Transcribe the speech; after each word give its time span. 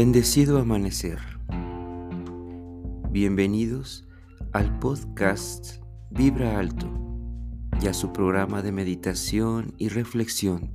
Bendecido 0.00 0.60
amanecer. 0.60 1.18
Bienvenidos 3.10 4.06
al 4.52 4.78
podcast 4.78 5.82
Vibra 6.10 6.56
Alto 6.56 6.86
y 7.82 7.88
a 7.88 7.92
su 7.92 8.12
programa 8.12 8.62
de 8.62 8.70
meditación 8.70 9.74
y 9.76 9.88
reflexión 9.88 10.70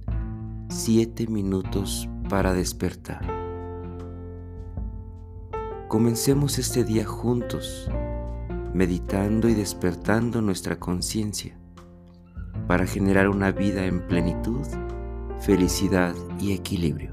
7 0.67 1.27
minutos 1.27 2.09
para 2.27 2.53
despertar. 2.53 3.25
Comencemos 5.87 6.59
este 6.59 6.83
día 6.83 7.05
juntos, 7.05 7.89
meditando 8.73 9.47
y 9.47 9.53
despertando 9.53 10.41
nuestra 10.41 10.81
conciencia 10.81 11.57
para 12.67 12.85
generar 12.85 13.29
una 13.29 13.51
vida 13.51 13.85
en 13.85 14.05
plenitud, 14.05 14.67
felicidad 15.39 16.13
y 16.41 16.51
equilibrio. 16.51 17.12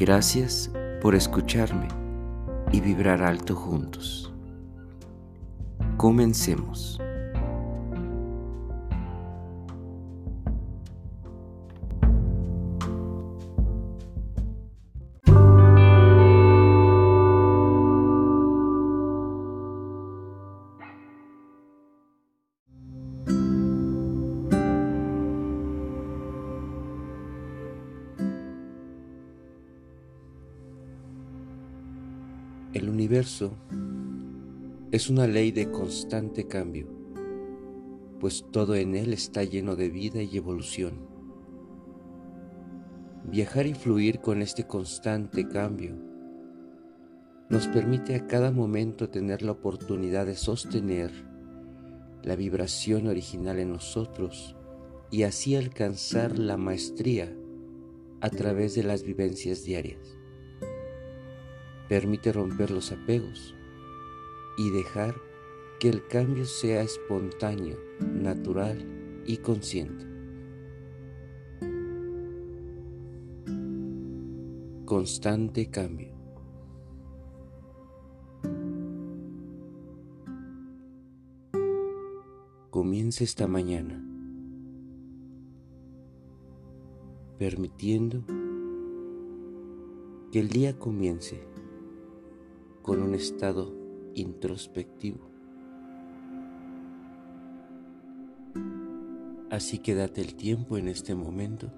Gracias 0.00 0.70
por 1.02 1.14
escucharme 1.14 1.86
y 2.72 2.80
vibrar 2.80 3.22
alto 3.22 3.54
juntos. 3.54 4.32
Comencemos. 5.98 6.98
Universo 32.90 33.56
es 34.90 35.08
una 35.08 35.28
ley 35.28 35.52
de 35.52 35.70
constante 35.70 36.48
cambio, 36.48 36.88
pues 38.18 38.44
todo 38.50 38.74
en 38.74 38.96
él 38.96 39.12
está 39.12 39.44
lleno 39.44 39.76
de 39.76 39.88
vida 39.88 40.22
y 40.22 40.36
evolución. 40.36 41.06
Viajar 43.30 43.66
y 43.66 43.74
fluir 43.74 44.20
con 44.20 44.42
este 44.42 44.66
constante 44.66 45.46
cambio 45.46 45.94
nos 47.48 47.68
permite 47.68 48.16
a 48.16 48.26
cada 48.26 48.50
momento 48.50 49.08
tener 49.08 49.42
la 49.42 49.52
oportunidad 49.52 50.26
de 50.26 50.34
sostener 50.34 51.12
la 52.24 52.34
vibración 52.34 53.06
original 53.06 53.60
en 53.60 53.70
nosotros 53.72 54.56
y 55.12 55.22
así 55.22 55.54
alcanzar 55.54 56.38
la 56.38 56.56
maestría 56.56 57.32
a 58.20 58.30
través 58.30 58.74
de 58.74 58.82
las 58.82 59.04
vivencias 59.04 59.64
diarias. 59.64 60.19
Permite 61.90 62.32
romper 62.32 62.70
los 62.70 62.92
apegos 62.92 63.56
y 64.56 64.70
dejar 64.70 65.16
que 65.80 65.88
el 65.88 66.06
cambio 66.06 66.44
sea 66.44 66.82
espontáneo, 66.82 67.76
natural 67.98 69.22
y 69.26 69.38
consciente. 69.38 70.06
Constante 74.84 75.68
cambio. 75.68 76.14
Comienza 82.70 83.24
esta 83.24 83.48
mañana 83.48 84.00
permitiendo 87.36 88.22
que 90.30 90.38
el 90.38 90.50
día 90.50 90.78
comience 90.78 91.49
con 92.90 93.04
un 93.04 93.14
estado 93.14 93.72
introspectivo. 94.16 95.30
Así 99.48 99.78
que 99.78 99.94
date 99.94 100.20
el 100.20 100.34
tiempo 100.34 100.76
en 100.76 100.88
este 100.88 101.14
momento 101.14 101.70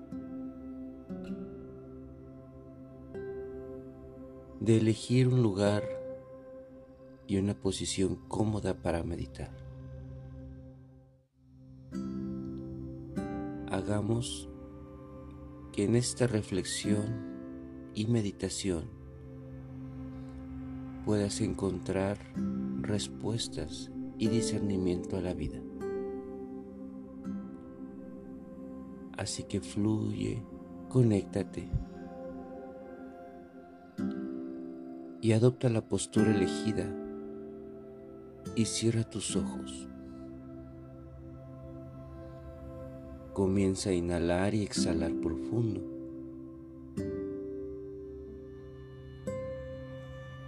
de 4.58 4.78
elegir 4.78 5.28
un 5.28 5.42
lugar 5.42 5.82
y 7.26 7.36
una 7.36 7.60
posición 7.60 8.16
cómoda 8.26 8.80
para 8.80 9.02
meditar. 9.02 9.54
Hagamos 13.68 14.48
que 15.72 15.84
en 15.84 15.94
esta 15.96 16.26
reflexión 16.26 17.90
y 17.94 18.06
meditación 18.06 19.01
puedas 21.04 21.40
encontrar 21.40 22.18
respuestas 22.80 23.90
y 24.18 24.28
discernimiento 24.28 25.16
a 25.16 25.20
la 25.20 25.34
vida. 25.34 25.58
Así 29.16 29.44
que 29.44 29.60
fluye, 29.60 30.42
conéctate 30.88 31.68
y 35.20 35.32
adopta 35.32 35.68
la 35.68 35.82
postura 35.82 36.34
elegida 36.34 36.92
y 38.56 38.64
cierra 38.64 39.04
tus 39.04 39.36
ojos. 39.36 39.88
Comienza 43.32 43.90
a 43.90 43.94
inhalar 43.94 44.54
y 44.54 44.62
exhalar 44.62 45.12
profundo. 45.14 45.91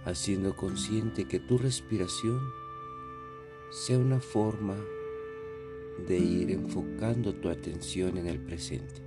Haciendo 0.05 0.55
consciente 0.55 1.25
que 1.25 1.39
tu 1.39 1.57
respiración 1.57 2.39
sea 3.71 3.97
una 3.97 4.19
forma 4.19 4.75
de 6.07 6.19
ir 6.19 6.51
enfocando 6.51 7.33
tu 7.33 7.49
atención 7.49 8.17
en 8.17 8.27
el 8.27 8.39
presente. 8.39 9.01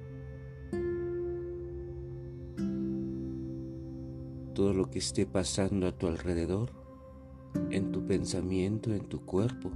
Todo 4.55 4.75
lo 4.75 4.91
que 4.91 4.99
esté 4.99 5.25
pasando 5.25 5.87
a 5.87 5.93
tu 5.93 6.09
alrededor, 6.09 6.73
en 7.71 7.93
tu 7.93 8.05
pensamiento, 8.05 8.93
en 8.93 9.09
tu 9.09 9.25
cuerpo, 9.25 9.71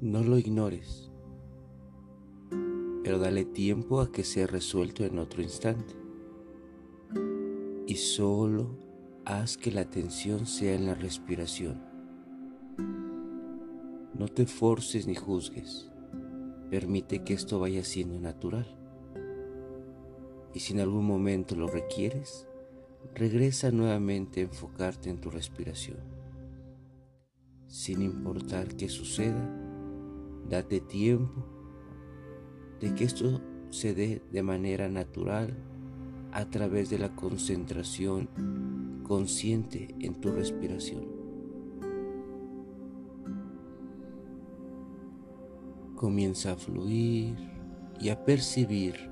no 0.00 0.24
lo 0.24 0.38
ignores, 0.38 1.12
pero 3.04 3.20
dale 3.20 3.44
tiempo 3.44 4.00
a 4.00 4.10
que 4.10 4.24
sea 4.24 4.48
resuelto 4.48 5.04
en 5.04 5.18
otro 5.20 5.40
instante 5.40 5.99
y 7.90 7.96
solo 7.96 8.78
haz 9.24 9.56
que 9.56 9.72
la 9.72 9.80
atención 9.80 10.46
sea 10.46 10.76
en 10.76 10.86
la 10.86 10.94
respiración. 10.94 11.82
No 14.14 14.28
te 14.28 14.46
forces 14.46 15.08
ni 15.08 15.16
juzgues, 15.16 15.90
permite 16.70 17.24
que 17.24 17.34
esto 17.34 17.58
vaya 17.58 17.82
siendo 17.82 18.20
natural. 18.20 18.78
Y 20.54 20.60
si 20.60 20.72
en 20.72 20.78
algún 20.78 21.04
momento 21.04 21.56
lo 21.56 21.66
requieres, 21.66 22.46
regresa 23.12 23.72
nuevamente 23.72 24.38
a 24.38 24.44
enfocarte 24.44 25.10
en 25.10 25.20
tu 25.20 25.28
respiración. 25.28 25.98
Sin 27.66 28.02
importar 28.02 28.76
qué 28.76 28.88
suceda, 28.88 29.50
date 30.48 30.78
tiempo 30.78 31.44
de 32.78 32.94
que 32.94 33.02
esto 33.02 33.40
se 33.70 33.94
dé 33.94 34.22
de 34.30 34.44
manera 34.44 34.88
natural 34.88 35.69
a 36.32 36.48
través 36.48 36.90
de 36.90 36.98
la 36.98 37.14
concentración 37.14 38.28
consciente 39.02 39.94
en 39.98 40.14
tu 40.14 40.30
respiración. 40.30 41.06
Comienza 45.96 46.52
a 46.52 46.56
fluir 46.56 47.36
y 48.00 48.08
a 48.08 48.24
percibir 48.24 49.10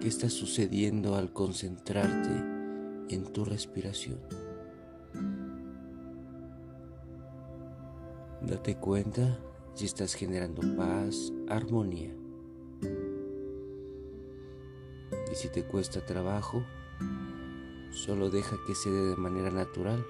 qué 0.00 0.08
está 0.08 0.30
sucediendo 0.30 1.16
al 1.16 1.32
concentrarte 1.32 2.54
en 3.08 3.24
tu 3.32 3.44
respiración. 3.44 4.20
Date 8.40 8.76
cuenta 8.76 9.38
si 9.74 9.86
estás 9.86 10.14
generando 10.14 10.62
paz, 10.76 11.32
armonía. 11.48 12.23
Y 15.34 15.36
si 15.36 15.48
te 15.48 15.64
cuesta 15.64 16.00
trabajo, 16.00 16.62
solo 17.90 18.30
deja 18.30 18.56
que 18.68 18.76
se 18.76 18.88
dé 18.88 19.04
de 19.04 19.16
manera 19.16 19.50
natural 19.50 20.06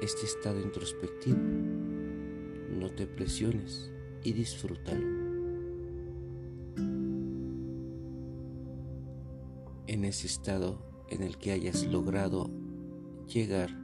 este 0.00 0.24
estado 0.24 0.60
introspectivo. 0.60 1.36
No 2.70 2.92
te 2.92 3.08
presiones 3.08 3.90
y 4.22 4.32
disfrútalo. 4.32 5.04
En 9.88 10.04
ese 10.04 10.28
estado 10.28 10.78
en 11.08 11.24
el 11.24 11.36
que 11.36 11.50
hayas 11.50 11.84
logrado 11.84 12.48
llegar, 13.26 13.76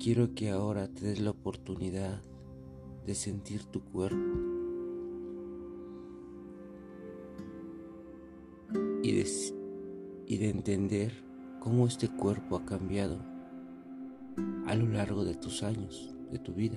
quiero 0.00 0.34
que 0.34 0.50
ahora 0.50 0.88
te 0.88 1.04
des 1.06 1.20
la 1.20 1.30
oportunidad 1.30 2.20
de 3.06 3.14
sentir 3.14 3.66
tu 3.66 3.84
cuerpo 3.84 4.45
y 9.06 10.36
de, 10.38 10.50
entender 10.50 11.12
cómo 11.60 11.86
este 11.86 12.08
cuerpo 12.08 12.56
ha 12.56 12.64
cambiado 12.64 13.18
a 14.66 14.74
lo 14.74 14.88
largo 14.88 15.24
de 15.24 15.36
tus 15.36 15.62
años, 15.62 16.12
de 16.32 16.38
tu 16.40 16.52
vida. 16.52 16.76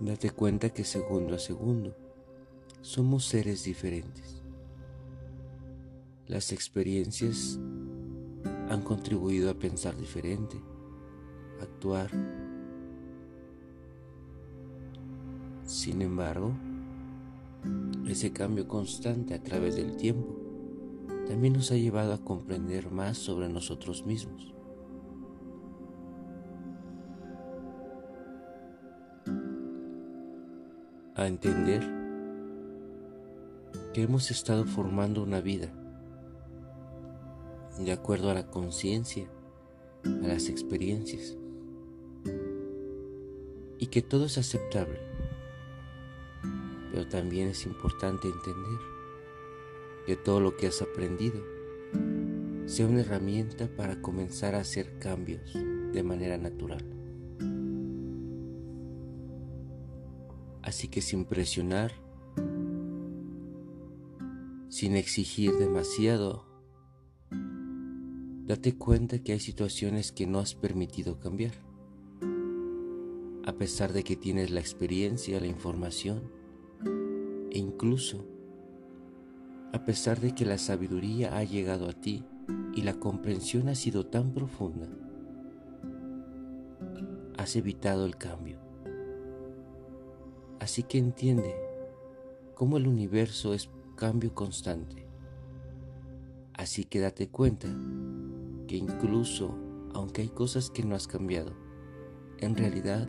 Date 0.00 0.30
cuenta 0.30 0.70
que 0.70 0.82
segundo 0.82 1.36
a 1.36 1.38
segundo 1.38 1.94
somos 2.80 3.24
seres 3.24 3.62
diferentes. 3.62 4.42
Las 6.26 6.50
experiencias 6.50 7.60
han 8.68 8.82
contribuido 8.82 9.48
a 9.48 9.54
pensar 9.54 9.96
diferente, 9.96 10.60
actuar. 11.60 12.10
Sin 15.74 16.02
embargo, 16.02 16.52
ese 18.06 18.32
cambio 18.32 18.68
constante 18.68 19.34
a 19.34 19.42
través 19.42 19.74
del 19.74 19.96
tiempo 19.96 20.36
también 21.26 21.54
nos 21.54 21.72
ha 21.72 21.74
llevado 21.74 22.12
a 22.12 22.18
comprender 22.18 22.92
más 22.92 23.18
sobre 23.18 23.48
nosotros 23.48 24.06
mismos. 24.06 24.54
A 31.16 31.26
entender 31.26 31.82
que 33.92 34.02
hemos 34.02 34.30
estado 34.30 34.66
formando 34.66 35.24
una 35.24 35.40
vida 35.40 35.72
de 37.80 37.90
acuerdo 37.90 38.30
a 38.30 38.34
la 38.34 38.46
conciencia, 38.46 39.26
a 40.04 40.28
las 40.28 40.48
experiencias, 40.48 41.36
y 43.80 43.88
que 43.88 44.02
todo 44.02 44.26
es 44.26 44.38
aceptable. 44.38 45.13
Pero 46.94 47.08
también 47.08 47.48
es 47.48 47.66
importante 47.66 48.28
entender 48.28 48.78
que 50.06 50.14
todo 50.14 50.38
lo 50.38 50.56
que 50.56 50.68
has 50.68 50.80
aprendido 50.80 51.42
sea 52.66 52.86
una 52.86 53.00
herramienta 53.00 53.66
para 53.66 54.00
comenzar 54.00 54.54
a 54.54 54.60
hacer 54.60 55.00
cambios 55.00 55.54
de 55.54 56.02
manera 56.04 56.38
natural. 56.38 56.84
Así 60.62 60.86
que 60.86 61.02
sin 61.02 61.24
presionar, 61.24 61.90
sin 64.68 64.94
exigir 64.94 65.50
demasiado, 65.54 66.46
date 68.46 68.78
cuenta 68.78 69.18
que 69.18 69.32
hay 69.32 69.40
situaciones 69.40 70.12
que 70.12 70.28
no 70.28 70.38
has 70.38 70.54
permitido 70.54 71.18
cambiar. 71.18 71.54
A 73.44 73.52
pesar 73.54 73.92
de 73.92 74.04
que 74.04 74.14
tienes 74.14 74.52
la 74.52 74.60
experiencia, 74.60 75.40
la 75.40 75.48
información 75.48 76.43
e 77.54 77.58
incluso 77.58 78.26
a 79.72 79.84
pesar 79.84 80.20
de 80.20 80.34
que 80.34 80.44
la 80.44 80.58
sabiduría 80.58 81.36
ha 81.36 81.44
llegado 81.44 81.88
a 81.88 81.92
ti 81.92 82.24
y 82.74 82.82
la 82.82 82.94
comprensión 82.94 83.68
ha 83.68 83.74
sido 83.74 84.06
tan 84.06 84.32
profunda, 84.32 84.88
has 87.36 87.56
evitado 87.56 88.06
el 88.06 88.16
cambio. 88.16 88.58
Así 90.58 90.82
que 90.82 90.98
entiende 90.98 91.54
cómo 92.54 92.76
el 92.76 92.86
universo 92.86 93.54
es 93.54 93.70
cambio 93.96 94.34
constante. 94.34 95.06
Así 96.54 96.84
que 96.84 97.00
date 97.00 97.28
cuenta 97.28 97.68
que 98.66 98.76
incluso 98.76 99.56
aunque 99.92 100.22
hay 100.22 100.28
cosas 100.28 100.70
que 100.70 100.82
no 100.82 100.96
has 100.96 101.06
cambiado, 101.06 101.52
en 102.38 102.56
realidad 102.56 103.08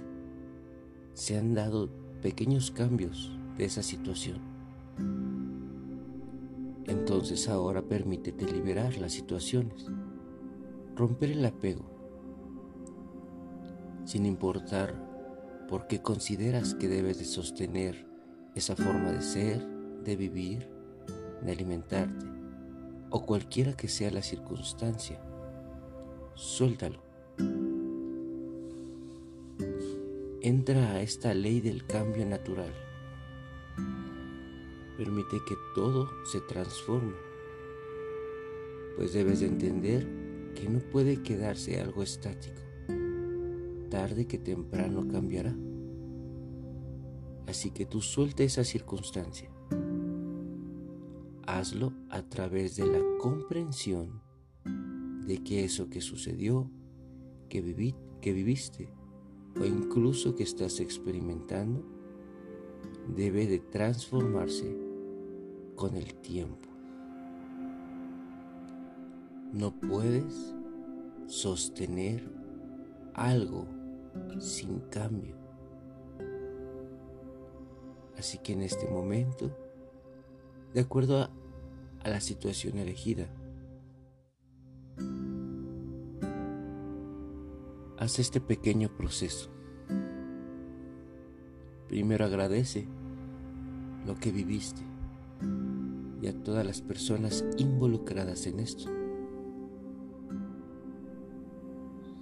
se 1.13 1.38
han 1.38 1.56
dado 1.56 1.89
pequeños 2.21 2.69
cambios 2.69 3.31
de 3.57 3.66
esa 3.66 3.84
situación. 3.84 4.40
Entonces 6.88 7.48
ahora 7.50 7.81
permítete 7.81 8.46
liberar 8.46 8.98
las 8.98 9.13
situaciones, 9.13 9.88
romper 10.96 11.31
el 11.31 11.46
apego, 11.46 11.86
sin 14.06 14.25
importar 14.25 14.94
por 15.68 15.88
qué 15.88 16.02
consideras 16.02 16.75
que 16.75 16.88
debes 16.88 17.18
de 17.18 17.25
sostener 17.25 18.06
esa 18.54 18.75
forma 18.75 19.12
de 19.12 19.22
ser, 19.22 19.66
de 20.04 20.16
vivir, 20.16 20.69
de 21.44 21.52
alimentarte, 21.52 22.25
o 23.10 23.25
cualquiera 23.25 23.74
que 23.74 23.88
sea 23.88 24.12
la 24.12 24.22
circunstancia. 24.22 25.19
Suéltalo. 26.36 27.02
Entra 30.42 30.92
a 30.92 31.02
esta 31.02 31.34
ley 31.34 31.62
del 31.62 31.86
cambio 31.88 32.25
natural 32.25 32.72
Permite 34.98 35.38
que 35.48 35.56
todo 35.74 36.10
se 36.25 36.42
transforme, 36.42 37.16
pues 38.95 39.13
debes 39.13 39.42
de 39.42 39.48
entender 39.48 40.07
que 40.56 40.69
no 40.69 40.80
puede 40.80 41.22
quedarse 41.22 41.80
algo 41.81 42.01
estático. 42.01 42.62
Tarde 43.89 44.25
que 44.25 44.38
temprano 44.38 45.07
cambiará. 45.07 45.56
Así 47.48 47.72
que 47.72 47.86
tú 47.86 48.01
suelta 48.01 48.44
esa 48.44 48.63
circunstancia. 48.63 49.50
Hazlo 51.45 51.94
a 52.10 52.24
través 52.24 52.75
de 52.75 52.88
la 52.88 53.00
comprensión 53.19 54.21
de 55.25 55.44
que 55.44 55.63
eso 55.63 55.89
que 55.89 56.01
sucedió, 56.01 56.71
que, 57.50 57.62
viví, 57.62 57.95
que 58.21 58.33
viviste 58.33 58.89
o 59.60 59.66
incluso 59.66 60.36
que 60.36 60.44
estás 60.44 60.80
experimentando, 60.80 61.94
debe 63.07 63.48
de 63.48 63.60
transformarse 63.60 64.75
con 65.75 65.96
el 65.96 66.16
tiempo. 66.16 66.69
No 69.54 69.74
puedes 69.80 70.54
sostener 71.28 72.30
algo 73.13 73.68
sin 74.40 74.80
cambio. 74.90 75.36
Así 78.18 78.38
que 78.38 78.54
en 78.54 78.62
este 78.62 78.88
momento, 78.88 79.52
de 80.74 80.81
acuerdo 80.81 81.21
a, 81.21 81.30
la 82.04 82.21
situación 82.21 82.78
elegida, 82.78 83.28
haz 87.97 88.19
este 88.19 88.40
pequeño 88.40 88.95
proceso. 88.95 89.55
Primero 91.95 92.25
agradece 92.25 92.90
lo 94.06 94.16
que 94.16 94.30
viviste 94.30 94.81
y 96.21 96.28
a 96.28 96.33
todas 96.44 96.66
las 96.66 96.81
personas 96.81 97.45
involucradas 97.57 98.47
en 98.47 98.59
esto. 98.59 98.92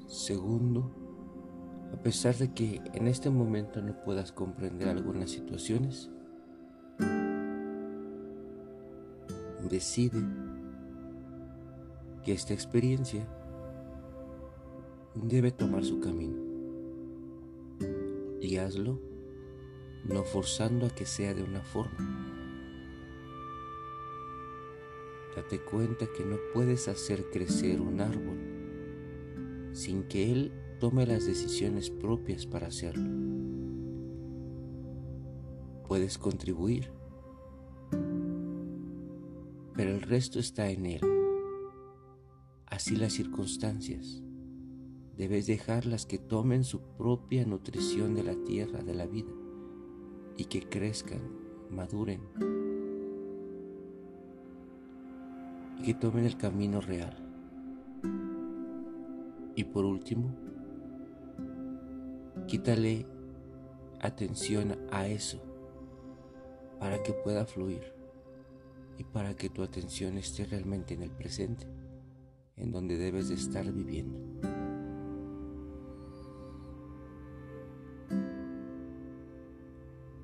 Segundo, 0.06 0.92
a 1.92 2.00
pesar 2.04 2.36
de 2.36 2.54
que 2.54 2.82
en 2.94 3.08
este 3.08 3.32
momento 3.32 3.82
no 3.82 4.00
puedas 4.04 4.32
comprender 4.32 4.90
algunas 4.90 5.32
situaciones, 5.32 6.12
decide 9.68 10.24
que 12.24 12.34
esta 12.34 12.54
experiencia 12.54 13.28
debe 15.16 15.50
tomar 15.50 15.84
su 15.84 16.00
camino 16.00 16.38
y 18.40 18.58
hazlo 18.58 19.13
no 20.04 20.24
forzando 20.24 20.86
a 20.86 20.90
que 20.90 21.06
sea 21.06 21.34
de 21.34 21.44
una 21.44 21.62
forma 21.62 22.34
Date 25.36 25.60
cuenta 25.60 26.06
que 26.16 26.24
no 26.24 26.38
puedes 26.54 26.88
hacer 26.88 27.26
crecer 27.32 27.82
un 27.82 28.02
árbol 28.02 28.38
sin 29.74 30.04
que 30.04 30.32
él 30.32 30.52
tome 30.80 31.08
las 31.08 31.26
decisiones 31.26 31.90
propias 31.90 32.46
para 32.46 32.68
hacerlo. 32.68 33.10
Puedes 35.88 36.20
contribuir, 36.20 36.92
pero 39.74 39.92
el 39.92 40.02
resto 40.02 40.38
está 40.38 40.70
en 40.70 40.86
él. 40.86 41.02
Así 42.68 42.96
las 42.96 43.14
circunstancias. 43.14 44.22
Debes 45.18 45.48
dejarlas 45.48 46.06
que 46.06 46.20
tomen 46.20 46.64
su 46.64 46.82
propia 46.96 47.46
nutrición 47.46 48.14
de 48.16 48.24
la 48.24 48.36
tierra, 48.36 48.84
de 48.84 48.94
la 48.94 49.06
vida, 49.08 49.32
y 50.38 50.46
que 50.46 50.62
crezcan, 50.68 51.22
maduren 51.70 52.22
que 55.84 55.94
tomen 55.94 56.26
el 56.26 56.38
camino 56.38 56.80
real. 56.80 57.16
Y 59.56 59.66
por 59.66 59.86
último, 59.86 60.34
quítale 62.48 63.06
atención 64.00 64.78
a 64.92 65.08
eso 65.08 65.42
para 66.80 67.04
que 67.04 67.14
pueda 67.14 67.46
fluir 67.46 67.94
y 68.98 69.04
para 69.04 69.36
que 69.36 69.50
tu 69.50 69.62
atención 69.62 70.18
esté 70.18 70.46
realmente 70.46 70.94
en 70.94 71.04
el 71.04 71.12
presente, 71.12 71.68
en 72.56 72.72
donde 72.72 72.98
debes 72.98 73.30
de 73.30 73.36
estar 73.36 73.70
viviendo. 73.72 74.53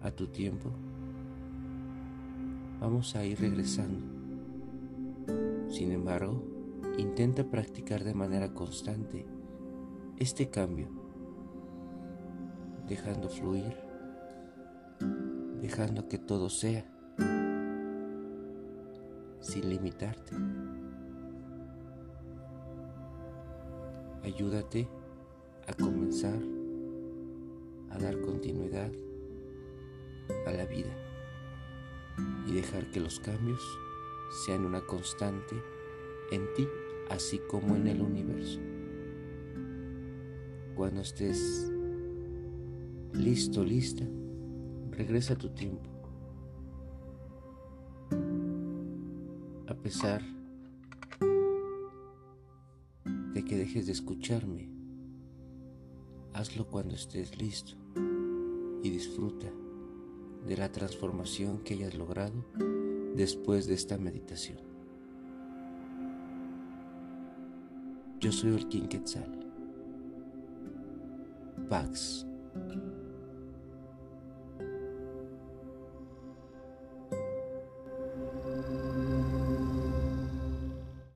A 0.10 0.12
tu 0.12 0.25
tiempo 0.25 0.72
vamos 2.82 3.16
a 3.16 3.24
ir 3.24 3.39
regresando. 3.39 4.04
Sin 5.70 5.92
embargo, 5.92 6.44
intenta 6.98 7.44
practicar 7.44 8.04
de 8.04 8.16
manera 8.16 8.51
constante 8.56 9.28
este 10.18 10.50
cambio, 10.50 10.88
dejando 12.88 13.30
fluir, 13.30 13.75
dejando 15.62 16.10
que 16.10 16.18
todo 16.18 16.50
sea, 16.50 16.84
sin 19.42 19.70
limitarte. 19.70 20.36
Ayúdate 24.24 24.89
a 25.68 25.74
comenzar 25.74 26.42
a 27.92 28.00
dar 28.00 28.20
continuidad 28.22 28.89
a 30.46 30.52
la 30.52 30.66
vida 30.66 30.96
y 32.48 32.54
dejar 32.54 32.90
que 32.92 33.00
los 33.00 33.20
cambios 33.20 33.62
sean 34.46 34.66
una 34.66 34.82
constante 34.82 35.56
en 36.32 36.54
ti 36.56 36.68
así 37.10 37.40
como 37.50 37.76
en 37.76 37.88
el 37.88 38.02
universo. 38.02 38.60
Cuando 40.76 41.02
estés 41.02 41.72
listo, 43.14 43.64
lista, 43.64 44.06
regresa 44.92 45.34
a 45.34 45.38
tu 45.38 45.50
tiempo. 45.50 45.90
A 49.68 49.74
pesar 49.76 50.22
de 53.34 53.46
que 53.46 53.58
dejes 53.58 53.88
de 53.88 53.92
escucharme, 53.92 54.70
hazlo 56.34 56.68
cuando 56.68 56.96
estés 56.96 57.38
listo 57.38 57.74
y 58.84 58.90
disfruta 58.90 59.48
de 60.48 60.58
la 60.58 60.72
transformación 60.72 61.60
que 61.60 61.74
hayas 61.75 61.96
logrado 61.96 62.46
después 63.15 63.67
de 63.67 63.74
esta 63.74 63.98
meditación. 63.98 64.60
Yo 68.19 68.31
soy 68.31 68.55
el 68.55 68.67
King 68.67 68.88
Quetzal. 68.88 69.48
Pax. 71.69 72.25